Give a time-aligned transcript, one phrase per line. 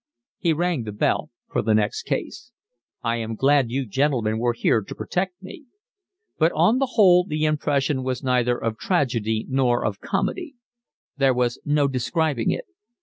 [0.39, 2.51] He rang the bell for the next case.
[3.03, 5.65] "I am glad you gentlemen were here to protect me."
[6.39, 10.55] But on the whole the impression was neither of tragedy nor of comedy.
[11.17, 12.65] There was no describing it.